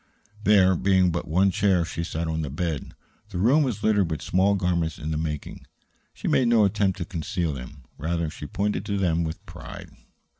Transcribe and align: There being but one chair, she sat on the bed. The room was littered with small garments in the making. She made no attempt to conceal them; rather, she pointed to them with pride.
There 0.45 0.75
being 0.75 1.11
but 1.11 1.27
one 1.27 1.51
chair, 1.51 1.85
she 1.85 2.03
sat 2.03 2.27
on 2.27 2.41
the 2.41 2.49
bed. 2.49 2.95
The 3.29 3.37
room 3.37 3.61
was 3.61 3.83
littered 3.83 4.09
with 4.09 4.23
small 4.23 4.55
garments 4.55 4.97
in 4.97 5.11
the 5.11 5.15
making. 5.19 5.67
She 6.11 6.27
made 6.27 6.47
no 6.47 6.65
attempt 6.65 6.97
to 6.97 7.05
conceal 7.05 7.53
them; 7.53 7.83
rather, 7.99 8.27
she 8.31 8.47
pointed 8.47 8.83
to 8.85 8.97
them 8.97 9.23
with 9.23 9.45
pride. 9.45 9.91